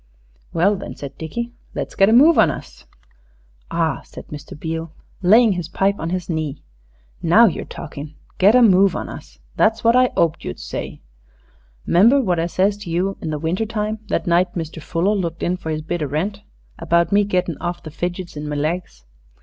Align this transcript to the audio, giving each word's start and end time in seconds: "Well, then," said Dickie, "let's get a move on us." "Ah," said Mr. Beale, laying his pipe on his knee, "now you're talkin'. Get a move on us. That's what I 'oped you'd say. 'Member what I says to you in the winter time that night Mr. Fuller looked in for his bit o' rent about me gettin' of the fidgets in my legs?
"Well, 0.51 0.75
then," 0.77 0.95
said 0.95 1.15
Dickie, 1.19 1.51
"let's 1.75 1.93
get 1.93 2.09
a 2.09 2.11
move 2.11 2.39
on 2.39 2.49
us." 2.49 2.85
"Ah," 3.69 4.01
said 4.03 4.25
Mr. 4.29 4.59
Beale, 4.59 4.91
laying 5.21 5.51
his 5.51 5.67
pipe 5.69 5.99
on 5.99 6.09
his 6.09 6.27
knee, 6.27 6.63
"now 7.21 7.45
you're 7.45 7.65
talkin'. 7.65 8.15
Get 8.39 8.55
a 8.55 8.63
move 8.63 8.95
on 8.95 9.09
us. 9.09 9.37
That's 9.57 9.83
what 9.83 9.95
I 9.95 10.09
'oped 10.17 10.43
you'd 10.43 10.59
say. 10.59 11.01
'Member 11.85 12.19
what 12.19 12.39
I 12.39 12.47
says 12.47 12.77
to 12.77 12.89
you 12.89 13.15
in 13.21 13.29
the 13.29 13.37
winter 13.37 13.67
time 13.67 13.99
that 14.07 14.25
night 14.25 14.55
Mr. 14.55 14.81
Fuller 14.81 15.13
looked 15.13 15.43
in 15.43 15.55
for 15.55 15.69
his 15.69 15.83
bit 15.83 16.01
o' 16.01 16.07
rent 16.07 16.41
about 16.79 17.11
me 17.11 17.23
gettin' 17.23 17.59
of 17.59 17.83
the 17.83 17.91
fidgets 17.91 18.35
in 18.35 18.49
my 18.49 18.55
legs? 18.55 19.05